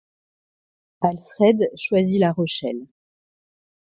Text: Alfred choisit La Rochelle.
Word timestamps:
Alfred 1.01 1.59
choisit 1.77 2.19
La 2.19 2.31
Rochelle. 2.31 2.87